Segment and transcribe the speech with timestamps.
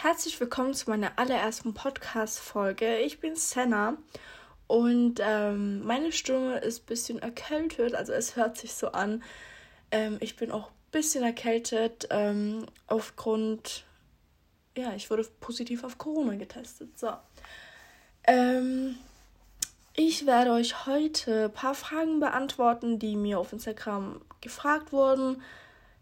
[0.00, 2.98] Herzlich willkommen zu meiner allerersten Podcast-Folge.
[2.98, 3.96] Ich bin Senna
[4.68, 9.24] und ähm, meine Stimme ist ein bisschen erkältet, also es hört sich so an.
[9.90, 13.86] Ähm, ich bin auch ein bisschen erkältet ähm, aufgrund,
[14.76, 16.96] ja, ich wurde positiv auf Corona getestet.
[16.96, 17.10] So.
[18.22, 18.94] Ähm,
[19.94, 25.42] ich werde euch heute ein paar Fragen beantworten, die mir auf Instagram gefragt wurden.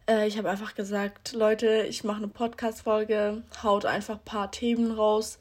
[0.09, 4.93] Äh, ich habe einfach gesagt, Leute, ich mache eine Podcast-Folge, haut einfach ein paar Themen
[4.93, 5.39] raus.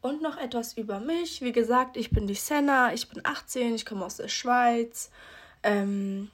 [0.00, 1.42] Und noch etwas über mich.
[1.42, 5.10] Wie gesagt, ich bin die Senna, ich bin 18, ich komme aus der Schweiz.
[5.62, 6.30] Ähm,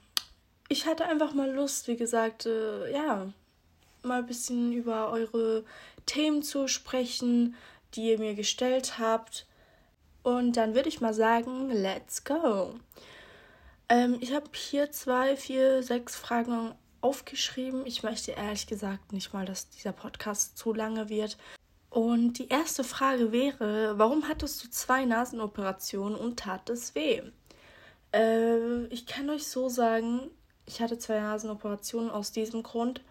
[0.69, 3.31] ich hatte einfach mal Lust, wie gesagt, äh, ja,
[4.01, 5.63] mal ein bisschen über eure
[6.05, 7.55] Themen zu sprechen,
[7.93, 9.45] die ihr mir gestellt habt.
[10.23, 12.73] Und dann würde ich mal sagen, let's go.
[13.87, 17.85] Ähm, ich habe hier zwei, vier, sechs Fragen aufgeschrieben.
[17.85, 21.37] Ich möchte ehrlich gesagt nicht mal, dass dieser Podcast zu lange wird.
[21.89, 27.21] Und die erste Frage wäre, warum hattest du zwei Nasenoperationen und tat es weh?
[28.13, 30.29] Äh, ich kann euch so sagen,
[30.65, 33.01] ich hatte zwei Nasenoperationen aus diesem Grund.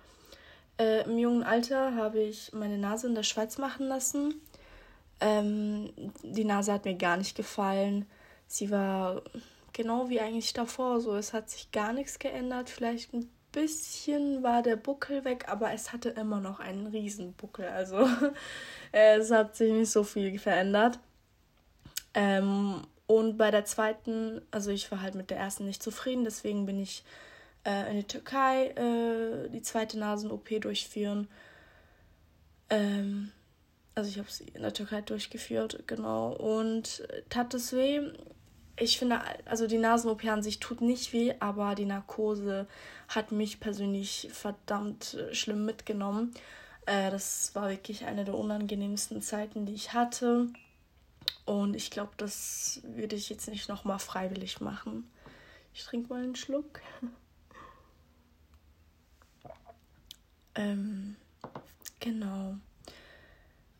[0.79, 4.41] Äh, Im jungen Alter habe ich meine Nase in der Schweiz machen lassen.
[5.21, 5.91] Ähm,
[6.23, 8.07] die Nase hat mir gar nicht gefallen.
[8.47, 9.23] Sie war
[9.73, 11.01] genau wie eigentlich davor.
[11.01, 12.71] So, es hat sich gar nichts geändert.
[12.71, 17.67] Vielleicht ein bisschen war der Buckel weg, aber es hatte immer noch einen Riesenbuckel.
[17.67, 18.09] Also
[18.93, 20.99] es hat sich nicht so viel verändert.
[22.15, 26.67] Ähm, und bei der zweiten, also ich war halt mit der ersten nicht zufrieden, deswegen
[26.67, 27.05] bin ich
[27.65, 31.29] äh, in die Türkei äh, die zweite Nasen-OP durchführen.
[32.71, 33.33] Ähm,
[33.95, 36.33] also ich habe sie in der Türkei durchgeführt, genau.
[36.33, 38.01] Und tat es weh?
[38.81, 42.67] Ich finde, also die Nasen-OP an sich tut nicht weh, aber die Narkose
[43.09, 46.33] hat mich persönlich verdammt äh, schlimm mitgenommen.
[46.87, 50.49] Äh, das war wirklich eine der unangenehmsten Zeiten, die ich hatte.
[51.45, 55.11] Und ich glaube, das würde ich jetzt nicht nochmal freiwillig machen.
[55.75, 56.81] Ich trinke mal einen Schluck.
[60.55, 61.17] ähm,
[62.01, 62.57] genau.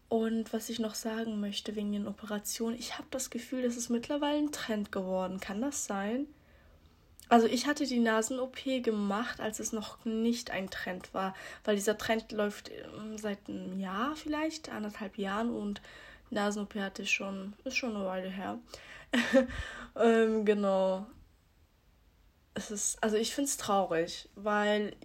[0.09, 3.91] Und was ich noch sagen möchte wegen den Operationen, ich habe das Gefühl, das ist
[3.91, 5.39] mittlerweile ein Trend geworden.
[5.39, 6.27] Kann das sein?
[7.29, 11.99] Also ich hatte die Nasen-OP gemacht, als es noch nicht ein Trend war, weil dieser
[11.99, 15.83] Trend läuft ähm, seit einem Jahr vielleicht, anderthalb Jahren und
[16.31, 18.59] Nasen-OP hatte ich schon, ist schon eine Weile her.
[19.97, 21.07] ähm, genau.
[22.55, 24.97] Es ist, also ich finde es traurig, weil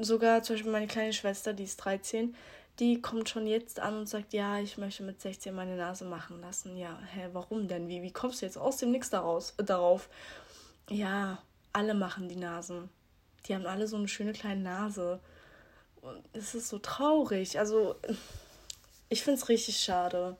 [0.00, 2.34] sogar zum Beispiel meine kleine Schwester, die ist 13,
[2.78, 6.40] die kommt schon jetzt an und sagt, ja, ich möchte mit 16 meine Nase machen
[6.40, 6.76] lassen.
[6.76, 7.88] Ja, hä, warum denn?
[7.88, 10.08] Wie, wie kommst du jetzt aus dem Nix daraus, äh, darauf?
[10.88, 12.88] Ja, alle machen die Nasen.
[13.46, 15.20] Die haben alle so eine schöne kleine Nase.
[16.00, 17.58] Und es ist so traurig.
[17.58, 17.96] Also,
[19.08, 20.36] ich finde es richtig schade.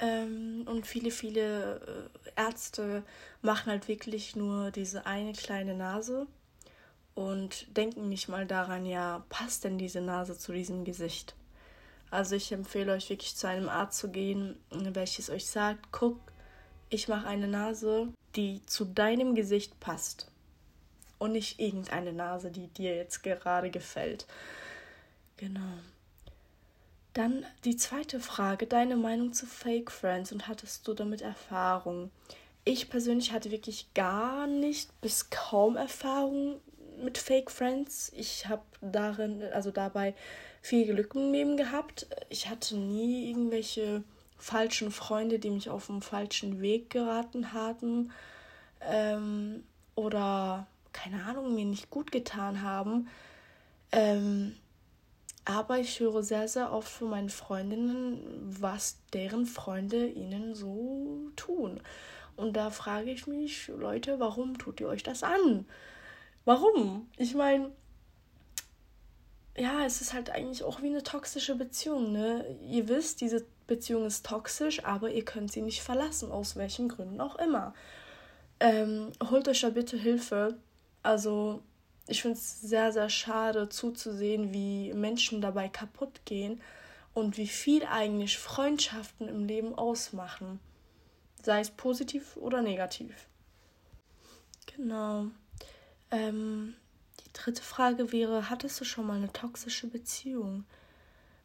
[0.00, 3.02] Ähm, und viele, viele äh, Ärzte
[3.42, 6.26] machen halt wirklich nur diese eine kleine Nase
[7.18, 11.34] und denken nicht mal daran, ja, passt denn diese Nase zu diesem Gesicht?
[12.12, 16.20] Also ich empfehle euch wirklich zu einem Arzt zu gehen, welches euch sagt, guck,
[16.90, 18.06] ich mache eine Nase,
[18.36, 20.30] die zu deinem Gesicht passt.
[21.18, 24.24] Und nicht irgendeine Nase, die dir jetzt gerade gefällt.
[25.38, 25.72] Genau.
[27.14, 32.12] Dann die zweite Frage, deine Meinung zu Fake Friends und hattest du damit Erfahrung?
[32.64, 36.60] Ich persönlich hatte wirklich gar nicht bis kaum Erfahrung
[37.02, 38.12] mit Fake Friends.
[38.14, 40.14] Ich habe darin, also dabei
[40.62, 42.06] viel Glück im Leben gehabt.
[42.28, 44.02] Ich hatte nie irgendwelche
[44.36, 48.12] falschen Freunde, die mich auf den falschen Weg geraten hatten
[48.80, 49.64] ähm,
[49.94, 53.08] oder keine Ahnung, mir nicht gut getan haben.
[53.92, 54.56] Ähm,
[55.44, 61.80] aber ich höre sehr, sehr oft von meinen Freundinnen, was deren Freunde ihnen so tun.
[62.36, 65.66] Und da frage ich mich, Leute, warum tut ihr euch das an?
[66.48, 67.10] Warum?
[67.18, 67.70] Ich meine,
[69.54, 72.56] ja, es ist halt eigentlich auch wie eine toxische Beziehung, ne?
[72.66, 77.20] Ihr wisst, diese Beziehung ist toxisch, aber ihr könnt sie nicht verlassen, aus welchen Gründen
[77.20, 77.74] auch immer.
[78.60, 80.56] Ähm, holt euch da bitte Hilfe.
[81.02, 81.60] Also,
[82.06, 86.62] ich finde es sehr, sehr schade zuzusehen, wie Menschen dabei kaputt gehen
[87.12, 90.60] und wie viel eigentlich Freundschaften im Leben ausmachen.
[91.42, 93.28] Sei es positiv oder negativ.
[94.74, 95.26] Genau.
[96.10, 96.74] Ähm,
[97.20, 100.64] die dritte Frage wäre, hattest du schon mal eine toxische Beziehung?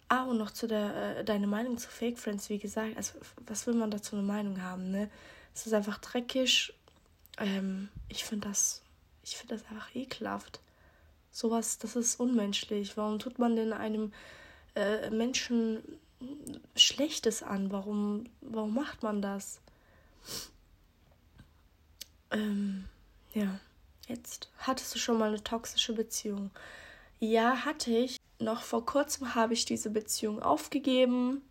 [0.07, 3.13] Ah, und noch zu der, äh, deine Meinung zu Fake Friends, wie gesagt, also
[3.47, 5.09] was will man dazu eine Meinung haben, ne?
[5.55, 6.73] Es ist einfach dreckig.
[7.37, 8.81] Ähm, ich finde das,
[9.23, 10.59] ich finde das einfach ekelhaft.
[11.31, 12.95] Sowas, das ist unmenschlich.
[12.97, 14.13] Warum tut man denn einem
[14.75, 15.81] äh, Menschen
[16.75, 17.71] Schlechtes an?
[17.71, 19.59] Warum, warum macht man das?
[22.31, 22.85] Ähm,
[23.33, 23.59] ja,
[24.07, 24.49] jetzt.
[24.59, 26.51] Hattest du schon mal eine toxische Beziehung?
[27.19, 28.17] Ja, hatte ich.
[28.39, 31.41] Noch vor kurzem habe ich diese Beziehung aufgegeben.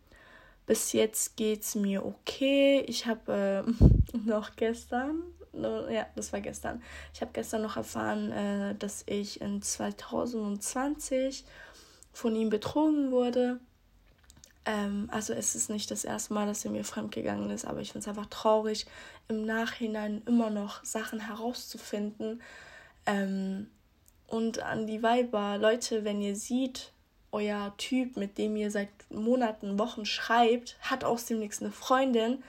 [0.66, 2.84] Bis jetzt geht es mir okay.
[2.86, 5.22] Ich habe äh, noch gestern,
[5.52, 6.82] ja, das war gestern.
[7.14, 11.44] Ich habe gestern noch erfahren, äh, dass ich in 2020
[12.12, 13.58] von ihm betrogen wurde.
[14.64, 17.92] Ähm, also es ist nicht das erste Mal, dass er mir fremdgegangen ist, aber ich
[17.92, 18.86] finde es einfach traurig,
[19.28, 22.42] im Nachhinein immer noch Sachen herauszufinden.
[23.06, 23.68] Ähm,
[24.28, 26.92] und an die Weiber, Leute, wenn ihr seht,
[27.32, 32.42] euer Typ, mit dem ihr seit Monaten, Wochen schreibt, hat aus dem nichts eine Freundin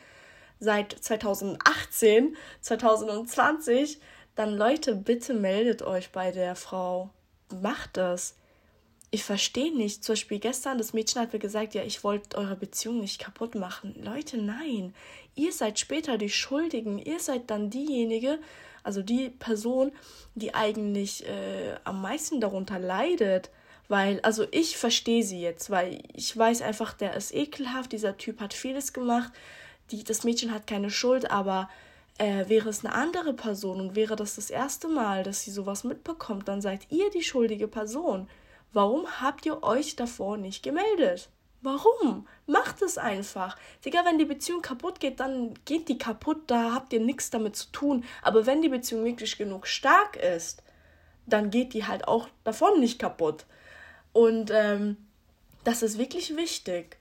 [0.59, 3.99] seit 2018, 2020,
[4.35, 7.09] dann Leute, bitte meldet euch bei der Frau.
[7.61, 8.35] Macht das
[9.13, 10.03] ich verstehe nicht.
[10.03, 13.53] Zum Beispiel gestern, das Mädchen hat mir gesagt, ja, ich wollte eure Beziehung nicht kaputt
[13.53, 13.93] machen.
[14.03, 14.95] Leute, nein.
[15.35, 16.97] Ihr seid später die Schuldigen.
[16.97, 18.39] Ihr seid dann diejenige,
[18.81, 19.91] also die Person,
[20.33, 23.51] die eigentlich äh, am meisten darunter leidet.
[23.87, 28.39] Weil, also ich verstehe sie jetzt, weil ich weiß einfach, der ist ekelhaft, dieser Typ
[28.39, 29.31] hat vieles gemacht,
[29.91, 31.69] die, das Mädchen hat keine Schuld, aber
[32.17, 35.83] äh, wäre es eine andere Person und wäre das das erste Mal, dass sie sowas
[35.83, 38.27] mitbekommt, dann seid ihr die schuldige Person.
[38.73, 41.29] Warum habt ihr euch davor nicht gemeldet?
[41.61, 42.27] Warum?
[42.45, 43.55] Macht es einfach.
[43.85, 47.55] Digga, wenn die Beziehung kaputt geht, dann geht die kaputt, da habt ihr nichts damit
[47.55, 48.03] zu tun.
[48.21, 50.61] Aber wenn die Beziehung wirklich genug stark ist,
[51.25, 53.45] dann geht die halt auch davon nicht kaputt.
[54.11, 54.97] Und ähm,
[55.63, 56.97] das ist wirklich wichtig.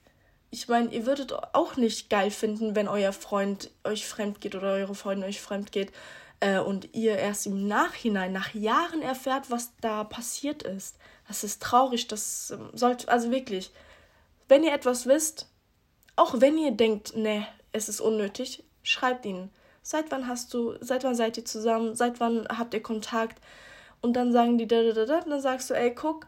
[0.49, 4.73] Ich meine, ihr würdet auch nicht geil finden, wenn euer Freund euch fremd geht oder
[4.73, 5.91] eure Freundin euch fremd geht
[6.39, 10.97] äh, und ihr erst im Nachhinein, nach Jahren erfährt, was da passiert ist.
[11.27, 13.71] Das ist traurig, das ähm, sollte, also wirklich,
[14.47, 15.47] wenn ihr etwas wisst,
[16.15, 19.49] auch wenn ihr denkt, ne, es ist unnötig, schreibt ihnen.
[19.81, 23.41] Seit wann hast du, seit wann seid ihr zusammen, seit wann habt ihr Kontakt?
[24.01, 26.27] Und dann sagen die da, da, da, da, dann sagst du, ey, guck,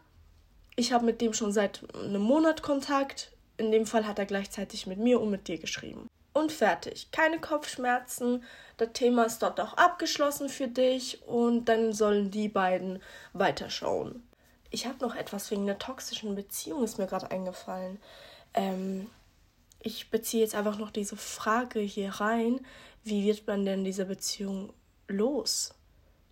[0.76, 3.32] ich habe mit dem schon seit einem Monat Kontakt.
[3.58, 6.06] In dem Fall hat er gleichzeitig mit mir und mit dir geschrieben.
[6.34, 7.10] Und fertig.
[7.12, 8.44] Keine Kopfschmerzen.
[8.76, 13.02] Das Thema ist dort auch abgeschlossen für dich und dann sollen die beiden
[13.32, 14.22] weiterschauen.
[14.70, 17.98] Ich habe noch etwas wegen einer toxischen Beziehung, ist mir gerade eingefallen.
[18.54, 19.08] Ähm,
[19.80, 22.64] ich beziehe jetzt einfach noch diese Frage hier rein,
[23.04, 24.72] wie wird man denn diese Beziehung
[25.06, 25.74] los?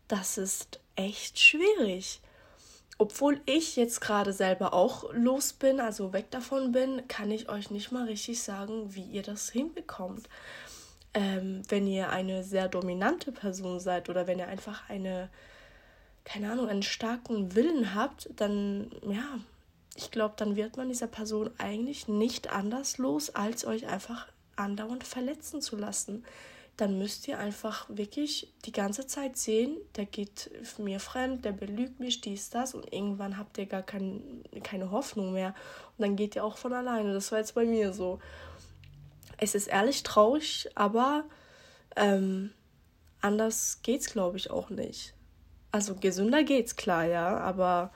[0.08, 2.20] Das ist echt schwierig.
[2.98, 7.70] Obwohl ich jetzt gerade selber auch los bin, also weg davon bin, kann ich euch
[7.70, 10.28] nicht mal richtig sagen, wie ihr das hinbekommt.
[11.12, 15.28] Ähm, wenn ihr eine sehr dominante Person seid oder wenn ihr einfach eine
[16.24, 19.38] keine Ahnung, einen starken Willen habt, dann, ja,
[19.94, 24.26] ich glaube, dann wird man dieser Person eigentlich nicht anders los, als euch einfach
[24.56, 26.24] andauernd verletzen zu lassen.
[26.76, 32.00] Dann müsst ihr einfach wirklich die ganze Zeit sehen, der geht mir fremd, der belügt
[32.00, 35.54] mich, dies, das und irgendwann habt ihr gar kein, keine Hoffnung mehr
[35.96, 37.12] und dann geht ihr auch von alleine.
[37.12, 38.18] Das war jetzt bei mir so.
[39.36, 41.24] Es ist ehrlich traurig, aber
[41.94, 42.52] ähm,
[43.20, 45.13] anders geht's, glaube ich, auch nicht.
[45.74, 47.92] Also gesünder geht's klar, ja, aber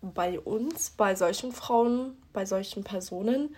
[0.00, 3.54] bei uns, bei solchen Frauen, bei solchen Personen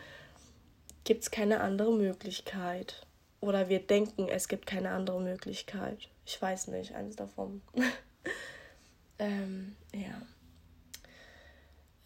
[1.05, 3.07] gibt es keine andere Möglichkeit.
[3.39, 6.09] Oder wir denken, es gibt keine andere Möglichkeit.
[6.27, 7.63] Ich weiß nicht, eines davon.
[9.21, 10.21] ähm, ja.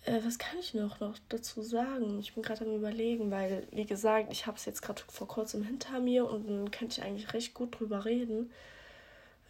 [0.03, 2.19] Äh, was kann ich noch, noch dazu sagen?
[2.19, 5.63] Ich bin gerade am Überlegen, weil, wie gesagt, ich habe es jetzt gerade vor kurzem
[5.63, 8.53] hinter mir und dann könnte ich eigentlich recht gut drüber reden.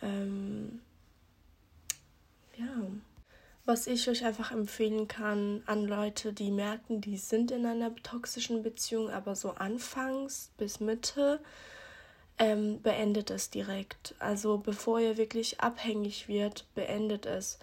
[0.00, 0.80] Ähm,
[2.58, 2.86] ja,
[3.64, 8.62] was ich euch einfach empfehlen kann an Leute, die merken, die sind in einer toxischen
[8.62, 11.40] Beziehung, aber so anfangs bis Mitte,
[12.38, 14.14] ähm, beendet es direkt.
[14.18, 17.58] Also bevor ihr wirklich abhängig wird, beendet es.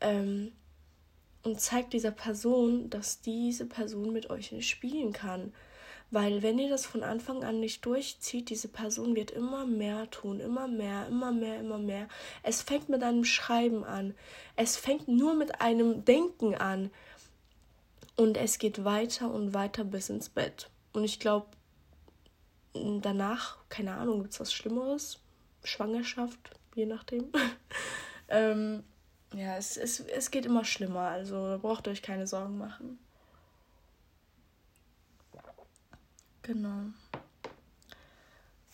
[0.00, 0.52] Ähm,
[1.42, 5.54] und zeigt dieser Person, dass diese Person mit euch nicht spielen kann.
[6.10, 10.38] Weil wenn ihr das von Anfang an nicht durchzieht, diese Person wird immer mehr tun,
[10.38, 12.08] immer mehr, immer mehr, immer mehr.
[12.42, 14.14] Es fängt mit einem Schreiben an.
[14.54, 16.90] Es fängt nur mit einem Denken an.
[18.16, 20.70] Und es geht weiter und weiter bis ins Bett.
[20.92, 21.48] Und ich glaube,
[22.72, 25.18] danach, keine Ahnung, gibt es was Schlimmeres?
[25.64, 27.26] Schwangerschaft, je nachdem.
[28.28, 28.84] ähm,
[29.34, 31.08] ja, es, es, es geht immer schlimmer.
[31.08, 32.98] Also braucht ihr euch keine Sorgen machen.
[36.46, 36.84] Genau.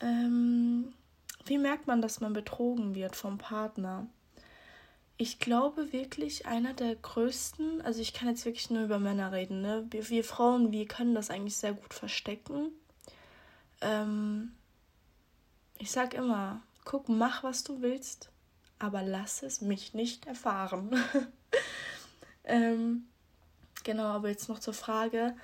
[0.00, 0.92] Ähm,
[1.46, 4.06] wie merkt man, dass man betrogen wird vom Partner?
[5.22, 9.62] ich glaube wirklich, einer der größten, also ich kann jetzt wirklich nur über Männer reden,
[9.62, 9.86] ne?
[9.90, 12.72] Wir, wir Frauen, wir können das eigentlich sehr gut verstecken.
[13.80, 14.52] Ähm,
[15.78, 18.30] ich sag immer, guck, mach, was du willst,
[18.80, 20.90] aber lass es mich nicht erfahren.
[22.44, 23.04] ähm,
[23.84, 25.36] genau, aber jetzt noch zur Frage.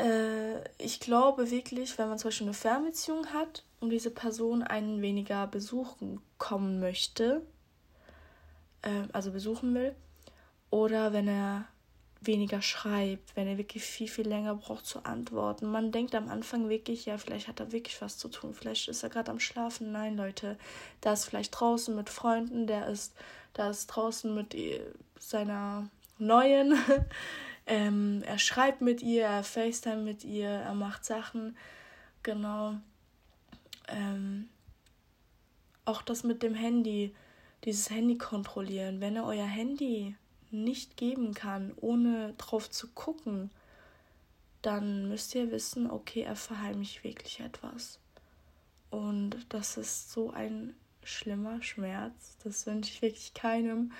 [0.00, 5.02] Äh, ich glaube wirklich, wenn man zum Beispiel eine Fernbeziehung hat und diese Person einen
[5.02, 7.42] weniger besuchen kommen möchte,
[8.82, 9.94] äh, also besuchen will,
[10.70, 11.66] oder wenn er
[12.22, 15.70] weniger schreibt, wenn er wirklich viel, viel länger braucht zu antworten.
[15.70, 19.02] Man denkt am Anfang wirklich, ja, vielleicht hat er wirklich was zu tun, vielleicht ist
[19.02, 19.90] er gerade am Schlafen.
[19.92, 20.58] Nein, Leute,
[21.02, 23.14] der ist vielleicht draußen mit Freunden, der ist,
[23.54, 24.54] da ist draußen mit
[25.18, 25.88] seiner
[26.18, 26.78] neuen.
[27.66, 31.56] ähm, er schreibt mit ihr, er FaceTime mit ihr, er macht Sachen.
[32.22, 32.74] Genau.
[33.88, 34.48] Ähm,
[35.84, 37.14] auch das mit dem Handy,
[37.64, 39.00] dieses Handy kontrollieren.
[39.00, 40.16] Wenn er euer Handy
[40.50, 43.50] nicht geben kann, ohne drauf zu gucken,
[44.62, 47.98] dann müsst ihr wissen, okay, er verheimlicht wirklich etwas.
[48.90, 52.36] Und das ist so ein schlimmer Schmerz.
[52.44, 53.92] Das wünsche ich wirklich keinem.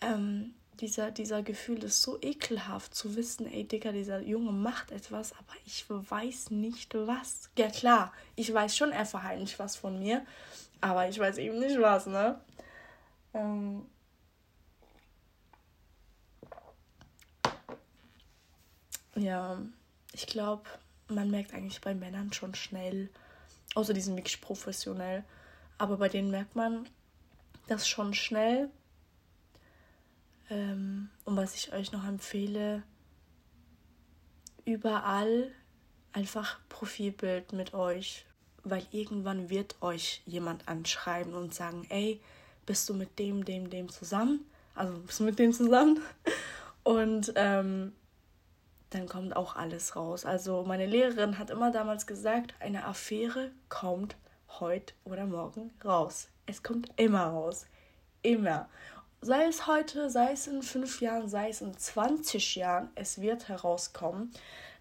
[0.00, 5.32] Ähm, dieser, dieser Gefühl ist so ekelhaft zu wissen, ey Digga, dieser Junge macht etwas,
[5.32, 7.50] aber ich weiß nicht was.
[7.58, 10.24] Ja klar, ich weiß schon, er verheimlicht was von mir,
[10.80, 12.40] aber ich weiß eben nicht was, ne?
[13.34, 13.86] Ähm,
[19.16, 19.58] Ja,
[20.12, 20.64] ich glaube,
[21.08, 23.08] man merkt eigentlich bei Männern schon schnell,
[23.74, 25.24] außer die sind wirklich professionell,
[25.78, 26.86] aber bei denen merkt man
[27.66, 28.68] das schon schnell.
[30.56, 32.82] Ähm, und was ich euch noch empfehle,
[34.64, 35.50] überall
[36.12, 38.24] einfach Profilbild mit euch,
[38.64, 42.20] weil irgendwann wird euch jemand anschreiben und sagen, ey,
[42.64, 44.44] bist du mit dem, dem, dem zusammen?
[44.74, 46.00] Also bist du mit dem zusammen?
[46.82, 47.92] Und ähm,
[48.90, 50.24] dann kommt auch alles raus.
[50.24, 54.16] Also meine Lehrerin hat immer damals gesagt, eine Affäre kommt
[54.60, 56.28] heute oder morgen raus.
[56.46, 57.66] Es kommt immer raus.
[58.22, 58.68] Immer.
[59.26, 63.48] Sei es heute, sei es in fünf Jahren, sei es in 20 Jahren, es wird
[63.48, 64.30] herauskommen.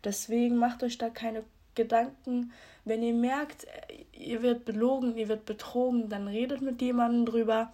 [0.04, 2.52] Deswegen macht euch da keine Gedanken.
[2.84, 3.66] Wenn ihr merkt,
[4.12, 7.74] ihr wird belogen, ihr wird betrogen, dann redet mit jemandem drüber.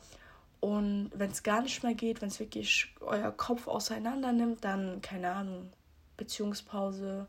[0.62, 5.02] Und wenn es gar nicht mehr geht, wenn es wirklich euer Kopf auseinander nimmt, dann,
[5.02, 5.74] keine Ahnung,
[6.16, 7.28] Beziehungspause.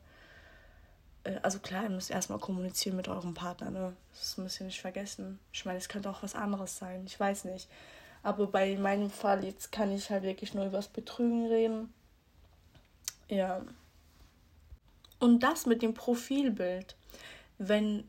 [1.25, 3.97] Äh, also klar, ihr müsst erstmal kommunizieren mit eurem Partner, ne?
[4.13, 5.41] Das müsst ihr nicht vergessen.
[5.53, 7.69] Ich meine, es könnte auch was anderes sein, ich weiß nicht.
[8.23, 11.93] Aber bei meinem Fall jetzt kann ich halt wirklich nur über das Betrügen reden.
[13.29, 13.63] Ja.
[15.19, 16.97] Und das mit dem Profilbild.
[17.59, 18.05] Wenn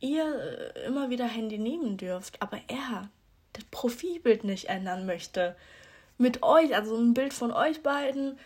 [0.00, 3.08] ihr äh, immer wieder Handy nehmen dürft, aber er
[3.52, 5.56] das Profilbild nicht ändern möchte,
[6.18, 8.38] mit euch, also ein Bild von euch beiden,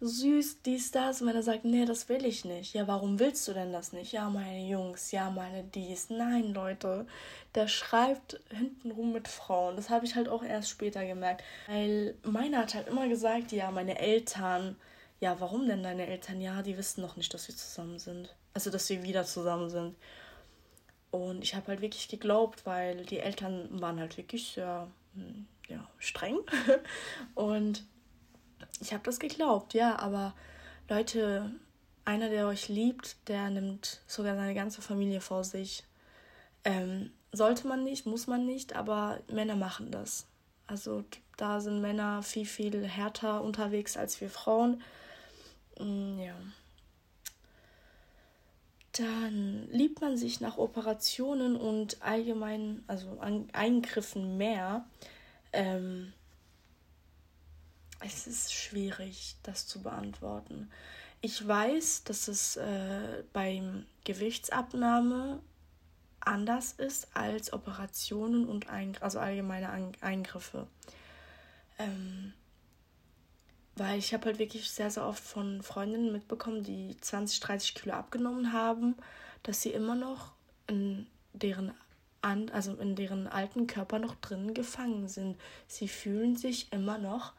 [0.00, 1.20] süß, dies, das.
[1.20, 2.74] Und wenn er sagt, nee, das will ich nicht.
[2.74, 4.12] Ja, warum willst du denn das nicht?
[4.12, 6.10] Ja, meine Jungs, ja, meine dies.
[6.10, 7.06] Nein, Leute,
[7.54, 9.76] der schreibt hintenrum mit Frauen.
[9.76, 11.42] Das habe ich halt auch erst später gemerkt.
[11.66, 14.76] Weil meiner hat halt immer gesagt, ja, meine Eltern.
[15.20, 16.40] Ja, warum denn deine Eltern?
[16.40, 18.34] Ja, die wissen noch nicht, dass wir zusammen sind.
[18.52, 19.96] Also, dass wir wieder zusammen sind.
[21.10, 25.88] Und ich habe halt wirklich geglaubt, weil die Eltern waren halt wirklich sehr hm, ja,
[25.98, 26.38] streng.
[27.34, 27.84] Und
[28.80, 30.34] ich habe das geglaubt, ja, aber
[30.88, 31.50] Leute,
[32.04, 35.84] einer, der euch liebt, der nimmt sogar seine ganze Familie vor sich.
[36.64, 40.26] Ähm, sollte man nicht, muss man nicht, aber Männer machen das.
[40.66, 41.04] Also
[41.36, 44.82] da sind Männer viel, viel härter unterwegs als wir Frauen.
[45.78, 46.34] Mm, ja.
[48.92, 53.18] Dann liebt man sich nach Operationen und allgemein, also
[53.52, 54.86] Eingriffen mehr.
[55.52, 56.14] Ähm,
[58.00, 60.70] es ist schwierig, das zu beantworten.
[61.20, 65.40] Ich weiß, dass es äh, beim Gewichtsabnahme
[66.20, 70.66] anders ist als Operationen und Eingr also allgemeine Eingriffe.
[71.78, 72.32] Ähm,
[73.76, 77.94] weil ich habe halt wirklich sehr, sehr oft von Freundinnen mitbekommen, die 20, 30 Kilo
[77.94, 78.96] abgenommen haben,
[79.42, 80.32] dass sie immer noch
[80.66, 81.72] in deren
[82.22, 85.38] an, also in deren alten Körper noch drin gefangen sind.
[85.68, 87.34] Sie fühlen sich immer noch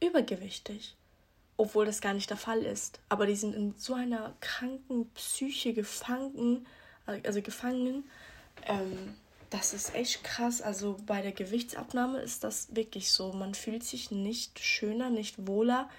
[0.00, 0.96] übergewichtig,
[1.56, 3.00] obwohl das gar nicht der Fall ist.
[3.08, 6.66] Aber die sind in so einer kranken Psyche gefangen,
[7.06, 8.04] also gefangen.
[8.66, 9.14] Ähm,
[9.50, 10.62] das ist echt krass.
[10.62, 13.32] Also bei der Gewichtsabnahme ist das wirklich so.
[13.32, 15.90] Man fühlt sich nicht schöner, nicht wohler.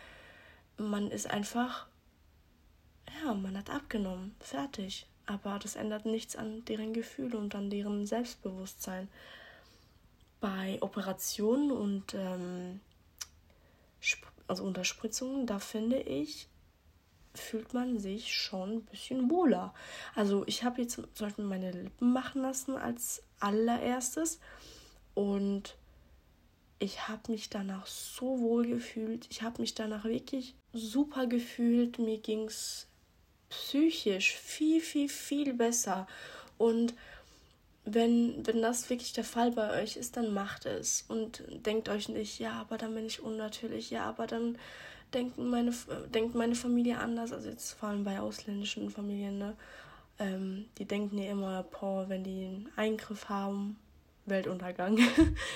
[0.78, 1.88] Man ist einfach,
[3.24, 5.06] ja, man hat abgenommen, fertig.
[5.26, 9.08] Aber das ändert nichts an deren Gefühle und an deren Selbstbewusstsein.
[10.40, 12.82] bei Operationen und ähm,
[14.48, 16.48] also Unterspritzungen, da finde ich,
[17.34, 19.74] fühlt man sich schon ein bisschen wohler.
[20.16, 24.40] Also ich habe jetzt zum Beispiel meine Lippen machen lassen als allererstes
[25.14, 25.76] und
[26.80, 29.28] ich habe mich danach so wohl gefühlt.
[29.30, 32.00] Ich habe mich danach wirklich super gefühlt.
[32.00, 32.88] Mir ging es
[33.50, 36.08] psychisch viel, viel, viel besser.
[36.58, 36.96] Und
[37.94, 41.06] wenn, wenn das wirklich der Fall bei euch ist, dann macht es.
[41.08, 44.58] Und denkt euch nicht, ja, aber dann bin ich unnatürlich, ja, aber dann
[45.14, 45.74] denken meine,
[46.14, 47.32] denkt meine Familie anders.
[47.32, 49.56] Also jetzt vor allem bei ausländischen Familien, ne?
[50.20, 53.78] Ähm, die denken ja immer, boah, wenn die einen Eingriff haben,
[54.26, 55.00] Weltuntergang.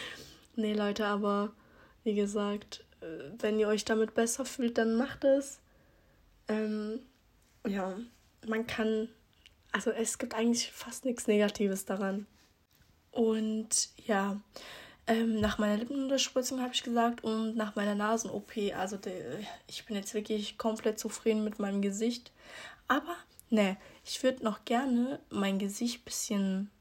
[0.56, 1.52] nee, Leute, aber
[2.04, 3.06] wie gesagt, äh,
[3.40, 5.60] wenn ihr euch damit besser fühlt, dann macht es.
[6.48, 7.00] Ähm,
[7.68, 7.96] ja,
[8.48, 9.10] man kann,
[9.76, 12.28] also es gibt eigentlich fast nichts Negatives daran.
[13.12, 14.40] Und ja,
[15.06, 19.14] ähm, nach meiner Lippenunterspritzung habe ich gesagt und nach meiner Nasen-OP, also de,
[19.68, 22.32] ich bin jetzt wirklich komplett zufrieden mit meinem Gesicht.
[22.88, 23.18] Aber
[23.50, 26.72] ne, ich würde noch gerne mein Gesicht bisschen,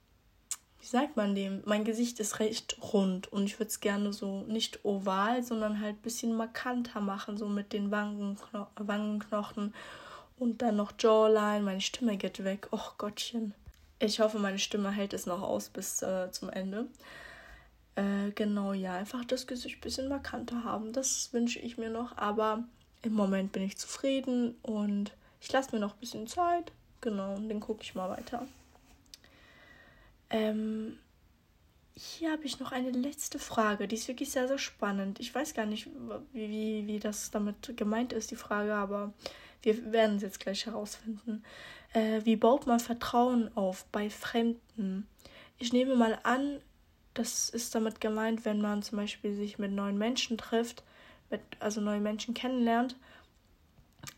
[0.79, 1.63] wie sagt man dem?
[1.65, 5.97] Mein Gesicht ist recht rund und ich würde es gerne so nicht oval, sondern halt
[5.97, 9.75] ein bisschen markanter machen, so mit den Wangenkno Wangenknochen
[10.37, 12.69] und dann noch Jawline, meine Stimme geht weg.
[12.73, 13.55] Och Gottchen.
[13.99, 16.87] Ich hoffe, meine Stimme hält es noch aus bis äh, zum Ende.
[17.97, 20.93] Äh, genau, ja, einfach das Gesicht ein bisschen markanter haben.
[20.93, 22.17] Das wünsche ich mir noch.
[22.17, 22.65] Aber
[23.03, 26.73] im Moment bin ich zufrieden und ich lasse mir noch ein bisschen Zeit.
[27.01, 28.47] Genau, und dann gucke ich mal weiter.
[30.31, 30.99] Ähm,
[31.97, 35.21] hier habe ich noch eine letzte Frage, die ist wirklich sehr, sehr spannend.
[35.21, 35.89] Ich weiß gar nicht,
[36.33, 39.13] wie, wie, wie das damit gemeint ist, die Frage, aber
[39.65, 41.43] wir werden es jetzt gleich herausfinden.
[41.93, 45.07] Äh, wie baut man Vertrauen auf bei Fremden?
[45.59, 46.61] Ich nehme mal an,
[47.15, 50.83] das ist damit gemeint, wenn man zum Beispiel sich mit neuen Menschen trifft,
[51.31, 52.97] mit, also neue Menschen kennenlernt,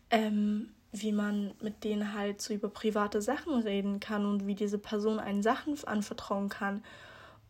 [0.09, 4.79] ähm, wie man mit denen halt so über private Sachen reden kann und wie diese
[4.79, 6.83] Person einen Sachen anvertrauen kann.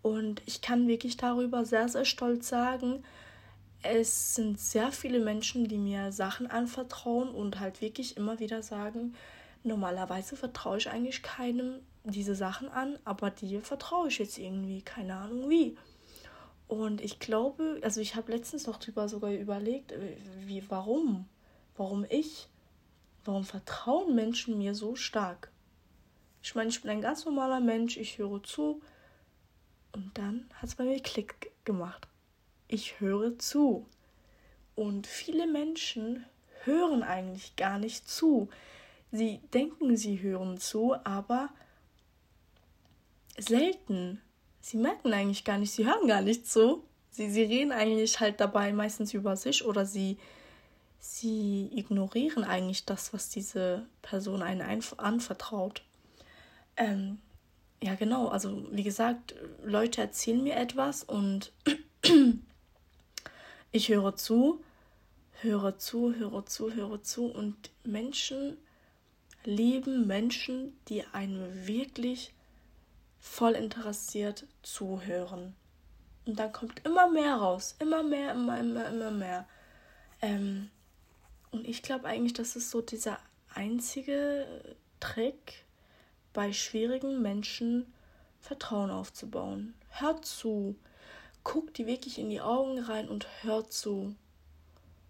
[0.02, 3.04] Und ich kann wirklich darüber sehr, sehr stolz sagen,
[3.84, 9.16] es sind sehr viele Menschen, die mir Sachen anvertrauen und halt wirklich immer wieder sagen,
[9.64, 15.16] normalerweise vertraue ich eigentlich keinem diese Sachen an, aber dir vertraue ich jetzt irgendwie, keine
[15.16, 15.78] Ahnung wie.
[16.68, 21.26] Und ich glaube, also ich habe letztens noch drüber sogar überlegt, äh, wie, warum?
[21.76, 22.48] Warum ich?
[23.26, 25.52] Warum vertrauen Menschen mir so stark?
[26.42, 28.82] Ich meine, ich bin ein ganz normaler Mensch, ich höre zu.
[29.94, 32.08] Und dann hat es bei mir Klick gemacht
[32.68, 33.86] ich höre zu.
[34.76, 36.26] Und viele Menschen
[36.64, 38.50] hören eigentlich gar nicht zu.
[39.12, 41.50] Sie denken, sie hören zu, aber
[43.38, 44.22] selten.
[44.60, 46.84] Sie merken eigentlich gar nicht, sie hören gar nicht zu.
[47.12, 50.18] Sie, sie reden eigentlich halt dabei meistens über sich oder sie,
[51.00, 54.62] sie ignorieren eigentlich das, was diese Person einen
[54.98, 55.82] anvertraut.
[56.76, 57.20] Ähm,
[57.82, 58.28] ja, genau.
[58.28, 61.52] Also, wie gesagt, Leute erzählen mir etwas und
[63.72, 64.64] ich höre zu,
[65.42, 68.58] höre zu, höre zu, höre zu und Menschen
[69.44, 72.34] lieben Menschen, die einem wirklich
[73.20, 75.56] voll interessiert zuhören.
[76.26, 79.48] Und dann kommt immer mehr raus, immer mehr, immer, immer, immer mehr.
[80.22, 80.70] Ähm,
[81.52, 83.20] und ich glaube eigentlich, das ist so dieser
[83.54, 85.66] einzige Trick
[86.34, 87.94] bei schwierigen Menschen
[88.42, 89.74] Vertrauen aufzubauen.
[89.90, 90.76] Hört zu,
[91.48, 94.14] guckt die wirklich in die Augen rein und hört zu.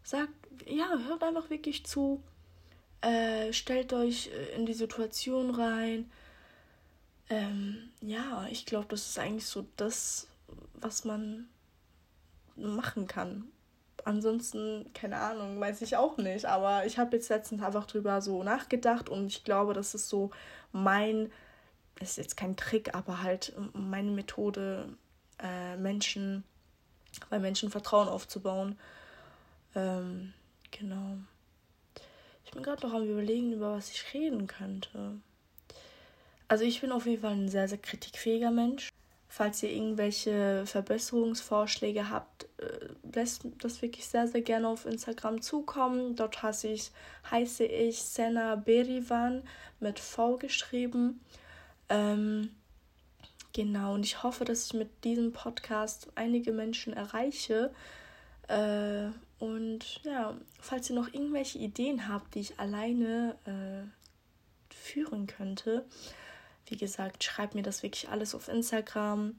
[0.04, 0.34] Sagt,
[0.68, 2.22] ja, hört einfach wirklich zu.
[3.02, 6.12] Äh, stellt euch äh, in die Situation rein.
[7.30, 10.28] Ähm, ja, ich glaube, das ist eigentlich so das,
[10.76, 11.48] was man
[12.56, 13.46] machen kann.
[14.06, 16.46] Ansonsten, keine Ahnung, weiß ich auch nicht.
[16.46, 20.30] Aber ich habe jetzt letztens einfach drüber so nachgedacht und ich glaube, das ist so
[20.72, 21.32] mein,
[21.96, 24.88] das ist jetzt kein Trick, aber halt meine Methode,
[25.42, 26.44] äh, Menschen,
[27.30, 28.78] bei Menschen Vertrauen aufzubauen.
[29.76, 30.34] Ähm,
[30.72, 31.18] genau.
[32.46, 35.20] Ich bin gerade noch am Überlegen, über was ich reden könnte.
[36.48, 38.90] Also ich bin auf jeden Fall ein sehr, sehr kritikfähiger Mensch.
[39.28, 46.16] Falls ihr irgendwelche Verbesserungsvorschläge habt, äh, lässt das wirklich sehr, sehr gerne auf Instagram zukommen.
[46.16, 46.92] Dort heiße ich,
[47.30, 49.44] heiße ich Sena Berivan
[49.80, 51.20] mit V geschrieben.
[51.90, 52.52] Ähm,
[53.58, 57.74] Genau, und ich hoffe, dass ich mit diesem Podcast einige Menschen erreiche.
[58.48, 59.08] Äh,
[59.40, 65.88] und ja, falls ihr noch irgendwelche Ideen habt, die ich alleine äh, führen könnte,
[66.68, 69.36] wie gesagt, schreibt mir das wirklich alles auf Instagram.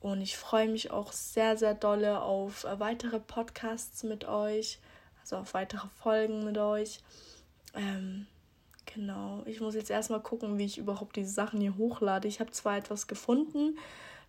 [0.00, 4.80] Und ich freue mich auch sehr, sehr dolle auf äh, weitere Podcasts mit euch,
[5.20, 6.98] also auf weitere Folgen mit euch.
[7.72, 8.26] Ähm,
[8.86, 12.28] genau, ich muss jetzt erstmal gucken, wie ich überhaupt diese Sachen hier hochlade.
[12.28, 13.78] Ich habe zwar etwas gefunden,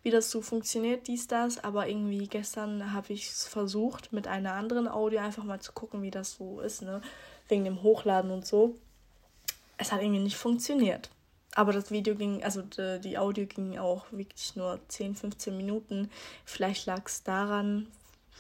[0.04, 4.54] wie das so funktioniert, dies, das, aber irgendwie gestern habe ich es versucht, mit einer
[4.54, 7.02] anderen Audio einfach mal zu gucken, wie das so ist, ne?
[7.48, 8.76] Wegen dem Hochladen und so.
[9.78, 11.10] Es hat irgendwie nicht funktioniert.
[11.56, 16.12] Aber das Video ging, also die Audio ging auch wirklich nur 10, 15 Minuten.
[16.44, 17.88] Vielleicht lag es daran,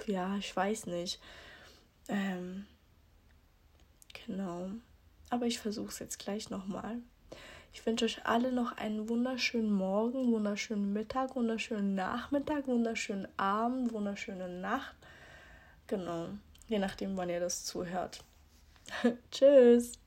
[0.06, 1.20] ja, ich weiß nicht.
[2.10, 2.66] Ähm,
[4.26, 4.70] genau.
[5.36, 7.00] Aber ich versuche es jetzt gleich nochmal.
[7.74, 14.48] Ich wünsche euch alle noch einen wunderschönen Morgen, wunderschönen Mittag, wunderschönen Nachmittag, wunderschönen Abend, wunderschöne
[14.48, 14.96] Nacht.
[15.88, 16.30] Genau.
[16.70, 18.24] Je nachdem, wann ihr das zuhört.
[19.30, 20.00] Tschüss.